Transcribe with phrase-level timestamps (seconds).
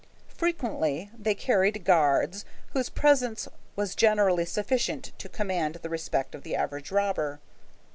[0.35, 6.55] Frequently they carried guards, whose presence was generally sufficient to command the respect of the
[6.55, 7.39] average robber.